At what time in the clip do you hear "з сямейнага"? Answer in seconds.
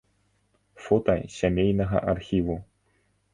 1.27-2.01